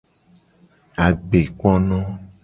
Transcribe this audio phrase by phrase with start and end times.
[1.05, 1.99] Agbekpono.